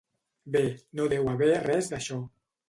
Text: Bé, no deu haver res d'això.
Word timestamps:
Bé, 0.55 0.61
no 1.01 1.05
deu 1.11 1.29
haver 1.35 1.51
res 1.67 1.93
d'això. 1.93 2.19